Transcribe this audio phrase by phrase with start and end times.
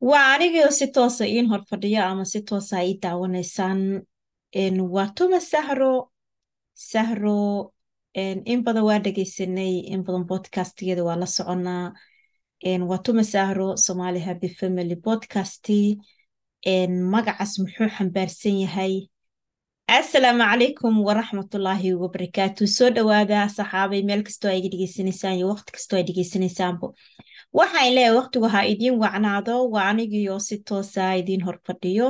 [0.00, 4.02] waa anigio si toosa iin hor fadhiyo ama si toosa ii daawanaysaan
[4.94, 6.10] waa tuma sahro
[6.74, 7.72] sahro
[8.44, 11.92] in badan waa dhegeysanay in badan podcastgeeda waa la soconaa
[12.90, 15.98] waa tuma sahro somali happy family podcasti
[17.12, 18.94] magacaas muxuu xambaarsan yahay
[19.98, 26.04] assalaamu calaykum waraxmatullaahi wabarakaatu soo dhawaada saxaabay meel kastoo ay dhegeysanaysaan iyo waqti kastoo ay
[26.08, 26.94] dhegeysanaysaanbo
[27.52, 32.08] waxaan leeyahay waqtigu ha idiin wacnaado waa anigiyo si toosa idiin hor fadhiyo.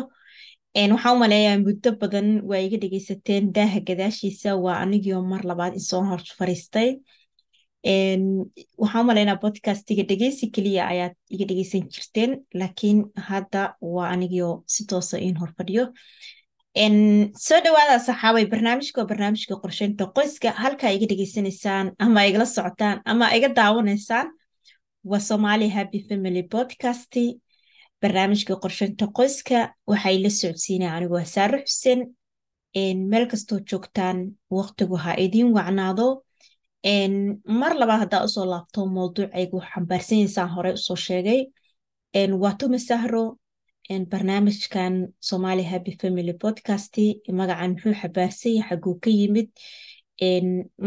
[0.74, 6.02] Waxaan u maleeyaa muddo badan waa iga dhegeysateen daaha gadaashiisa waa anigio mar labaad insoo
[6.10, 6.91] hor fariistay
[8.82, 12.98] waxaan u maleynaa podcastiga dhegeysi keliya ayaad iga dhegeysan jirteen laakiin
[13.29, 13.62] hadda
[13.95, 15.84] waa anigio si toosa iin hor fadhiyo.
[17.46, 23.27] Soo dhawaada saxaabay barnaamijka waa barnaamijka qorsheynta qoyska halkaa iga dhegeysanaysaan ama igala socotaan ama
[23.37, 24.27] iga daawanaysaan
[25.05, 27.15] waa somali happy family podcast
[28.02, 29.59] barnaamijka qorsheynta qoyska
[29.91, 32.01] waxay la socodsiinaya anigu waa saare xuseen
[33.10, 34.18] meel kastoo joogtaan
[34.59, 36.09] waqtigu ha idiin wacnaado
[37.60, 41.40] mar labaad haddaa u soo laabto mowduucaygu xambaarsanyaysaan hore u soo sheegay
[42.43, 43.24] waa tuma sahro
[44.10, 46.95] barnaamijkan somali happy family podcast
[47.38, 49.49] magacan muxuu xabaarsanya xaguu ka yimid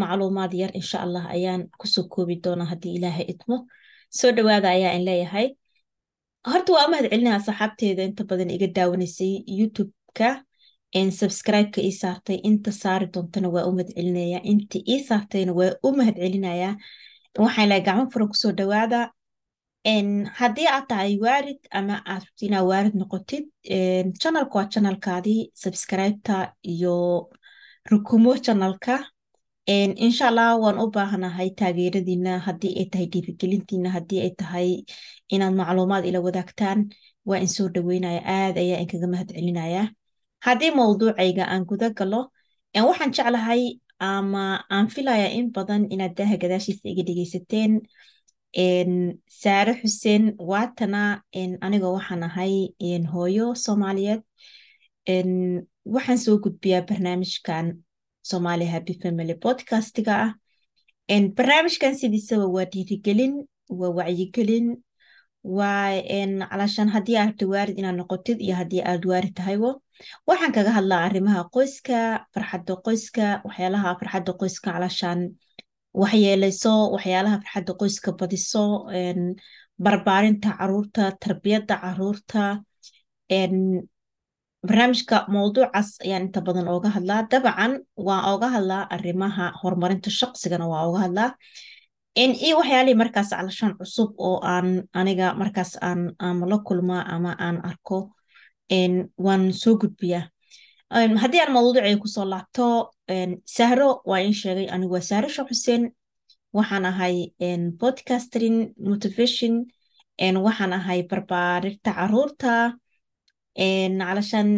[0.02, 3.58] macluumaad yar insha allah ayaan ku soo koobi doonaa haddii ilaahay idmo
[4.20, 5.48] soo dhawaada ayaa in leeyahay
[6.52, 10.30] horta waa u mahad celinaha saxaabteeda inta badan iga daawanaysay youtube-ka
[11.20, 15.90] subscribe-ka ii saartay inta saari doontana waa u mahad celinaya inta ii saartayna waa u
[15.98, 16.74] mahad celinayaa
[17.44, 19.00] waxaan lehay gacmo furan ku soo dhawaada
[20.40, 23.46] haddii aad tahay waarid ama aad rabti inaad waarid noqotid
[24.22, 26.36] channelka waa channelkaadii subscribe-ta
[26.74, 26.96] iyo
[27.92, 28.96] rukumo channelka
[29.68, 34.70] insha allah waan u baahanahay taageeradiina haddii ay tahay dhiirigelintiina haddii ay tahay
[35.30, 36.90] inaad macluumaad ila wadaagtaan
[37.26, 39.84] waa in soo dhaweynaya aad ayaa inkaga mahad celinaya.
[40.46, 42.32] Haddii mowduucayga aan guda galo
[42.74, 47.72] waxaan jeclahay ama aan filaya in badan inaad daaha gadaashiisa iga dhegeysateen
[49.42, 51.22] saare xuseen waatana
[51.62, 52.54] anigoo waxaan ahay
[53.14, 54.22] hooyo soomaaliyeed.
[55.94, 57.84] Waxaan soo gudbiyaa barnaamijkan
[58.22, 60.32] somali happy family podcastiga ah
[61.38, 63.34] barnaamijkan sidiisaba waa dhiirigelin
[63.80, 64.68] waa wacyigelin
[65.44, 65.90] waa
[66.52, 69.70] calashaan haddii aad rabta waarid inaad noqotid iyo haddii aad waarid tahaybo
[70.28, 71.98] waxaan kaga hadlaa arrimaha qoyska
[72.34, 75.20] farxadda qoyska waxyaalaha farxadda qoyska calashaan
[76.02, 78.64] waxyeeleyso waxyaalaha farxadda qoyska badiso
[79.86, 82.42] barbaarinta carruurta tarbiyadda carruurta
[84.68, 87.28] barnaamijka mowduucaas ayaan inta badan ooga hadlaa.
[87.32, 91.30] Dabcan waan ooga hadlaa arrimaha horumarinta shaqsigana waa ooga hadlaa.
[92.16, 97.58] Iyo waxyaalihii markaas calashaan cusub oo aan aniga markaas aan ama la kulmaa ama aan
[97.66, 98.00] arko
[99.26, 100.30] waan soo gudbiyaa.
[101.22, 102.92] Haddii aan mawduucay ku soo laabto
[103.46, 105.84] sahro waa in sheegay anigu waa sahro sheekh xuseen.
[106.54, 107.16] Waxaan ahay
[107.82, 109.66] podcastrin motivation.
[110.46, 112.74] Waxaan ahay barbaarirta carruurta
[113.58, 114.50] calashaan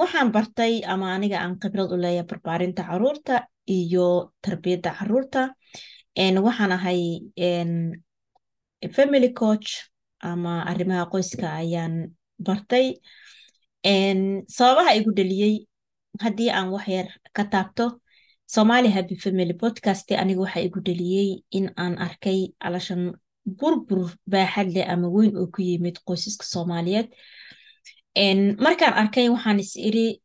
[0.00, 3.34] waxaan bartay ama aniga aan khibrad u leeya barbaarinta carruurta
[3.66, 5.42] iyo tarbiyadda carruurta
[6.46, 7.00] waxaan ahay
[8.96, 9.70] family coach
[10.20, 11.94] ama arrimaha qoyska ayaan
[12.46, 12.86] bartay
[14.56, 15.54] sababaha igu dhaliyey
[16.24, 17.06] haddii aan waxyar
[17.36, 18.00] ka taabto
[18.46, 21.28] somali happy family podcast aniga waxa igu dhaliyey
[21.58, 23.02] in aan arkay calashan
[23.58, 27.08] burbur baaxad leh ama weyn oo ku yimid qoysaska soomaaliyeed
[28.16, 30.20] markaan arkay waxaan is iri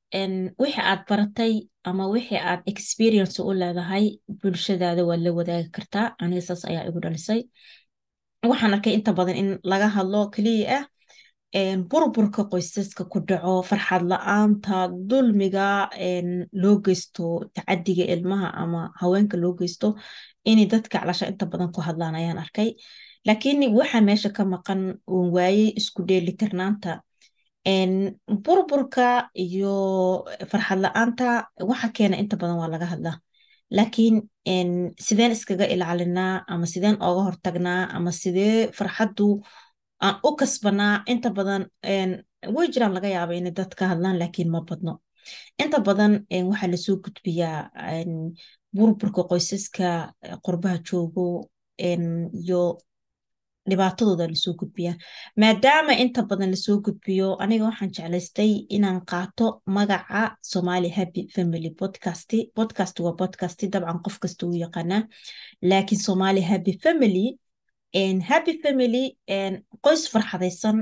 [0.59, 6.15] wixii aad baratay ama wixii aad experience u leedahay bulshadaada waad la wadaagi kartaa.
[6.19, 7.43] Aniga saas ayaa igu dhalisay.
[8.43, 10.85] Waxaan arkay inta badan in laga hadlo keliya ah
[11.89, 15.89] burburka qoysaska ku dhaco farxad la'aanta dulmiga
[16.61, 19.95] loo geysto tacadiga ilmaha ama haweenka loo geysto
[20.45, 22.75] inay dadka calasha inta badan ku hadlaan ayaan arkay.
[23.25, 27.01] Laakiin waxa meesha ka maqan waayey isku dheelitirnaanta
[28.45, 29.67] burburka iyo
[30.51, 31.27] farxad la'aanta
[31.69, 33.17] waxa keena inta badan waa laga hadlaa.
[33.77, 34.15] Laakiin
[35.07, 39.27] sideen iskaga ilaalinaa ama sideen ooga hortagnaa ama sidee farxaddu
[40.05, 41.63] aan u kasbanaa inta badan
[42.55, 44.93] way jiraan laga yaaba inay dad ka hadlaan laakiin ma badno.
[45.63, 46.13] Inta badan
[46.49, 47.59] waxaa la soo gudbiyaa
[48.77, 49.89] burburka qoysaska
[50.45, 51.25] qurbaha joogo
[52.41, 52.61] iyo
[53.69, 54.95] dhibaatadooda la soo gudbiyaa
[55.43, 60.21] maadaama inta badan la soo gudbiyo aniga waxaan jeclaystay inaan qaato magaca
[60.51, 62.31] somali happy family podcast.
[62.57, 65.01] Podcast waa podcast dabcan qof kasta uu yaqaanaa.
[65.69, 67.25] Laakiin somali happy family
[68.29, 69.03] happy family
[69.85, 70.77] qoys farxadaysan.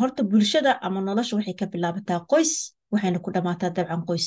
[0.00, 2.52] Horta bulshada ama nolosha waxay ka bilaabataa qoys
[2.92, 4.26] waxayna ku dhammaataa dabcan qoys.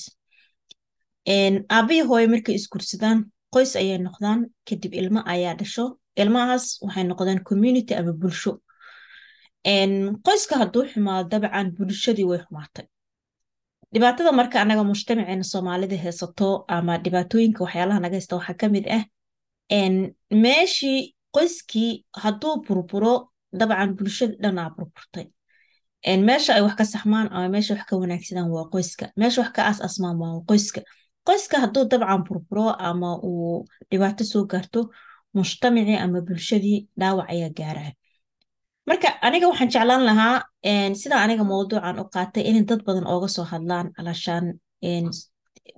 [1.76, 3.20] Aabbihi hooyo markay isgursadaan
[3.54, 5.86] qoys ayay noqdaan kadib ilmo ayaa dhasho
[6.22, 8.52] ilmahaas waxay noqdaan community ama bulsho.
[10.28, 12.86] Qoyska hadduu xumaado dabcan bulshadii way xumaatay.
[13.94, 19.04] Dhibaatada marka anaga mujtamaceena soomaalida haysato ama dhibaatooyinka waxyaalaha naga haysta waxaa ka mid ah
[20.44, 21.00] meeshii
[21.36, 21.92] qoyskii
[22.24, 23.14] hadduu burburo
[23.60, 25.26] dabcan bulshada dhanaa burburtay.
[26.28, 29.06] Meesha ay wax ka saxmaan ama meesha wax ka wanaagsadaan waa qoyska.
[29.20, 30.82] Meesha wax ka aas-asmaan waa qoyska.
[31.28, 34.82] Qoyska hadduu dabcan burburo ama uu dhibaato soo gaarto
[35.38, 37.92] mujtamacii ama bulshadii dhaawac ayaa gaaraa
[38.90, 40.36] marka aniga waxaan jeclaan lahaa
[41.02, 44.46] sida aniga mawduucan u qaatay inay dad badan ooga soo hadlaan alashaan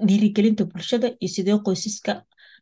[0.08, 2.14] dhiirigelinta bulshada iyo sidee qoysaska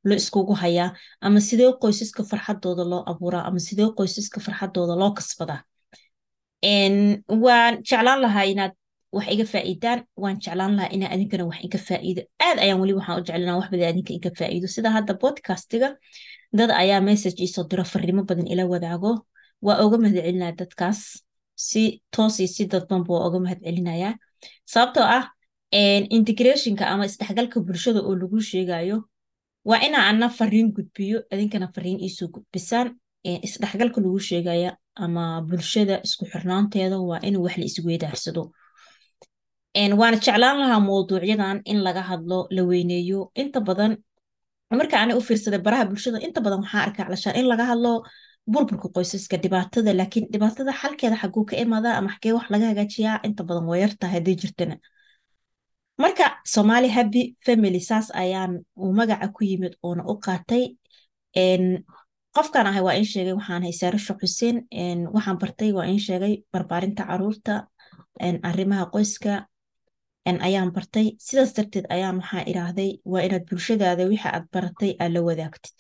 [0.08, 0.90] loo iskugu hayaa
[1.26, 5.62] ama sidee qoysaska farxadooda loo abuuraa ama sidee qoysaska farxadooda loo kasbadaa.
[7.44, 8.74] Waan jeclaan lahaa inaad
[9.16, 13.18] wax iga faa'iidaan waan jeclaan lahaa inaa adinkana wax iga faa'iido aad ayaan weli waxaan
[13.20, 14.68] u jeclanaa wax badan adinka iga faa'iido.
[14.76, 15.90] Sida hadda podcastiga
[16.58, 19.12] dad ayaa message iisoo diro farriimo badan ila wadaago.
[19.66, 21.00] Waa oga mahadcelinaya dadkaas.
[21.56, 24.14] Si toos iyo si dadbanba waa oga mahadcelinayaa.
[24.74, 25.26] Sababtoo ah
[26.18, 28.98] integrationka ama isdhexgalka bulshada oo lagu sheegayo
[29.70, 32.88] waa inaa ana fariin gudbiyo idinkana fariin iisoo gudbisaan.
[33.48, 38.44] Isdhexgalka lagu sheegaya ama bulshada isku xirnaanteeda waa in wax la isweydaarsado
[40.00, 43.32] waana jeclaan lahaa mawduucyadan in laga hadlo la weyneeyo.
[43.42, 43.92] Inta badan
[44.80, 47.92] marka ana u fiirsaday baraha bulshada inta badan waxaa arkaa calashaan in laga hadlo
[48.54, 53.42] burburka qoysaska dhibaatada laakiin dhibaatada xalkeeda xaguu ka imaadaa ama xagee wax laga hagaajiyaa inta
[53.50, 54.76] badan waa yartahay hadday jirtana.
[56.04, 56.26] Marka
[56.56, 58.52] somaali happy family saas ayaan
[58.84, 60.64] uu magaca ku yimid oona u qaatay
[62.36, 64.58] qofkan ahay waa in sheegay waxaan hay saarasho xuseen
[65.16, 67.54] waxaan bartay waa in sheegay barbaarinta carruurta
[68.50, 69.34] arrimaha qoyska
[70.26, 71.16] ayaan bartay.
[71.20, 75.74] Sidaas darteed ayaan waxaa iraahday waa inaad bulshadaada wixii aad baratay aad la wadaagtid.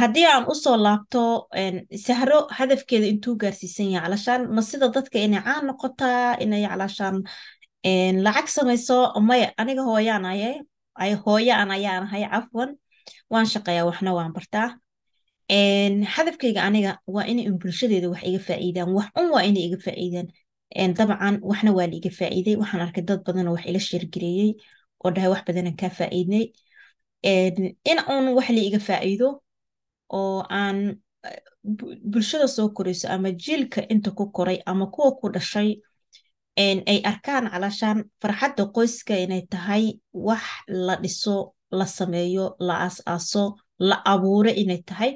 [0.00, 1.48] Haddii aan u soo laabto
[2.06, 7.16] sahro hadafkeeda intuu gaarsiisan yahay calashaan ma sida dadka inay caan noqotaa inay calashaan
[8.24, 8.98] lacag samayso
[9.28, 10.56] maya aniga hooyaan ayay
[11.24, 12.70] hooyaan ayaan ahay cafwan
[13.32, 14.68] waan shaqeeyaa waxna waan bartaa.
[16.14, 20.28] Hadafkayga aniga waa inay in bulshadeeda wax iga faa'iidaan wax un waa inay iga faa'iidaan
[20.98, 22.56] dabcan waxna waa la iga faa'iiday.
[22.60, 24.50] Waxaan arkay dad badanoo wax ila sheergareeyey
[25.04, 26.44] oo dhahay wax badanan kaa faa'iidnay
[27.90, 29.28] in un wax la iga faa'iido
[30.18, 30.78] oo aan
[32.12, 35.70] bulshada soo korayso ama jiilka inta ku koray ama kuwa ku dhashay
[36.92, 40.44] ay arkaan calashaan farxadda qoyska inay tahay wax
[40.86, 43.44] la dhiso la sameeyo la aas-aaso
[43.88, 45.12] la abuuro inay tahay.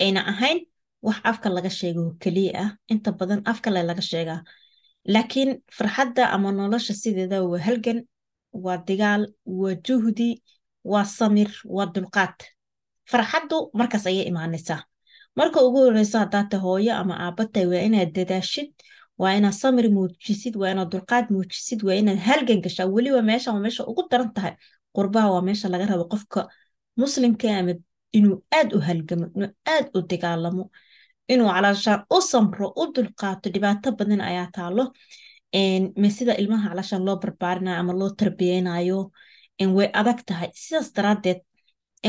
[0.00, 0.58] Ayna ahayn
[1.06, 2.70] wax afka laga sheego keliya ah.
[2.92, 4.40] Inta badan afkale laga sheegaa
[5.14, 7.98] laakiin farxadda ama nolosha sideeda waa halgan
[8.64, 9.22] waa digaal
[9.60, 10.30] waa juhdi
[10.92, 12.36] waa samir waa dulqaad.
[13.10, 14.80] Farxaddu markaas ayay imaanaysaa
[15.38, 18.70] marka ugu horeysa haddaata hooyo ama aabatay waa inaad dadaashid
[19.20, 22.86] waa inaad samir muujisid waa inaad dulqaad muujisid waa inaad halgan gashaa.
[22.94, 24.54] Weliba meeshan waa meesha ugu daran tahay.
[24.96, 26.40] Qurbaha waa meesha laga rabo qofka
[27.02, 27.72] muslimka ama
[28.18, 30.64] inuu aad u halgamo inuu aad u dagaalamo
[31.32, 34.84] inuu calaashaan u samro u dulqaato dhibaato badan ayaa taalo
[36.16, 39.00] sida ilmaha calaashaan loo barbaarinayo ama loo tarbiyeynayo
[39.76, 40.48] way adag tahay.
[40.62, 41.40] Sidaas daraaddeed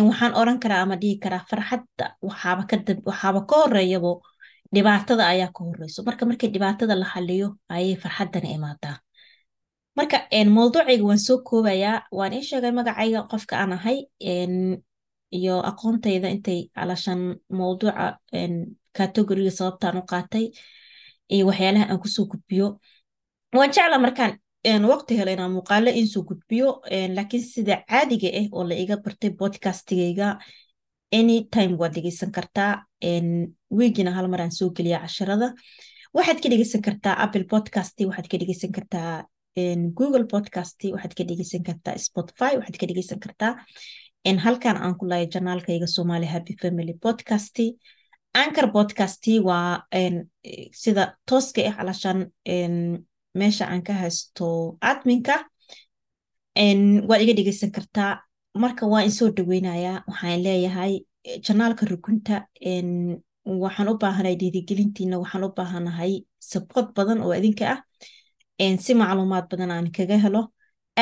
[0.09, 4.11] waxaan oran karaa ama dhihi karaa farxadda waxaaba ka horeeyabo
[4.75, 8.95] dhibaatada ayaa ka horeyso marka markii dhibaatada la xaliyo ayay farxaddana imaadaa
[9.97, 10.17] marka
[10.57, 11.97] mawduucayga waan soo koobayaa.
[12.17, 13.97] Waan ii sheegay magacayga qofka aan ahay.
[15.37, 17.21] Iyo aqoontayda intay calashaan
[17.59, 18.05] mawduuca
[18.97, 20.45] categoriga sababtaan u qaatay
[21.33, 22.67] iyo waxyaalaha aan ku soo gudbiyo.
[23.57, 24.33] Waan jecla markaan
[24.91, 26.67] waqti helo inaan muuqaalo insoo gudbiyo
[27.15, 30.27] laakiin sida caadiga ah oo la iga bartay podcastigayga
[31.19, 32.71] anytime waad dhegeysan kartaa.
[33.77, 35.47] Wiigina hal maraan soo geliya casharada.
[36.17, 39.11] Waxaad ka dhegeysan kartaa apple podcast waxaad ka dhegeysan kartaa
[39.99, 43.53] google podcast waxaad ka dhegeysan kartaa spotify waxaad ka dhegeysan kartaa.
[44.45, 47.57] Halkan aan ku lahay janaalkayga somali happy family podcast
[48.33, 49.83] anchor podcast waa
[50.71, 52.19] sida tooska ah calashaan
[53.39, 55.35] meesha aan ka haysto adminka
[57.09, 58.11] waad iga dhegeysan kartaa
[58.63, 60.93] marka waa in soo dhaweynayaa waxaan leeyahay
[61.47, 62.35] janaalka rukunta
[63.63, 66.13] waxaan u baahanahay dhiirigelintiina waxaan u baahanahay
[66.51, 67.79] sabqod badan oo idinka ah.
[68.85, 70.41] Si macluumaad badan aan kaga helo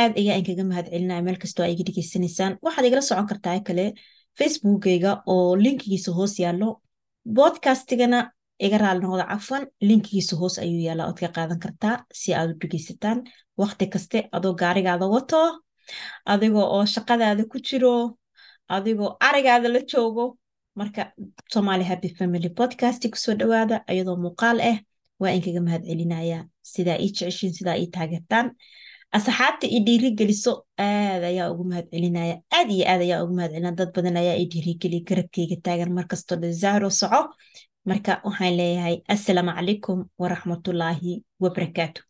[0.01, 3.85] aad ayaa aan mahad celinaya meel kastoo a iga dhegeysanaysaan waxaad igala socon kartaa kale
[4.39, 6.69] facebookgayga oo linkigiisa hoos yaallo
[7.35, 8.19] bodcastigana
[8.65, 9.25] iga raali noqda.
[9.31, 13.17] Cafwan linkigiisa hoos ayuu yaalaa ood ka qaadan kartaa si aad u dhegeysataan.
[13.61, 15.41] Waqti kaste adoo gaarigaada wato
[16.33, 17.93] adigoo oo shaqadaada ku jiro
[18.75, 20.25] adigoo arigaada la joogo.
[20.79, 21.01] Marka
[21.53, 24.77] somali happy family podcast ku soo dhawaada iyadoo muuqaal ah
[25.21, 26.43] waa inkaga mahad celinayaa
[26.73, 28.47] sidaa ii jeceshiin sidaa ii taageertaan
[29.17, 30.51] asxaabta ii dhiirigeliso
[30.87, 34.35] aad ayaa ugu mahad celinaya aad iyo aad ayaa ugu mahad celina dad badan ayaa
[34.41, 37.21] ii dhiirigeliya garabkeyga taagan markastoo dhan zahro soco.
[37.89, 41.11] Marka waxaan leeyahay assalaamu calaykum waraxmatullaahi
[41.43, 42.01] wabarakaatu